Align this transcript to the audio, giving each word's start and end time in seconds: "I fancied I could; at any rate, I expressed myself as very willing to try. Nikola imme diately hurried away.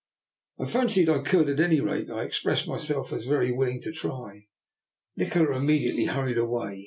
"I 0.59 0.65
fancied 0.65 1.09
I 1.09 1.19
could; 1.19 1.47
at 1.47 1.59
any 1.59 1.79
rate, 1.79 2.09
I 2.09 2.23
expressed 2.23 2.67
myself 2.67 3.13
as 3.13 3.25
very 3.25 3.51
willing 3.51 3.81
to 3.81 3.91
try. 3.91 4.47
Nikola 5.15 5.59
imme 5.59 5.79
diately 5.79 6.07
hurried 6.07 6.39
away. 6.39 6.79